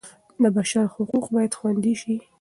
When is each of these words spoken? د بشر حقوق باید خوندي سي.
د 0.41 0.43
بشر 0.57 0.85
حقوق 0.95 1.25
باید 1.33 1.57
خوندي 1.57 1.93
سي. 2.01 2.15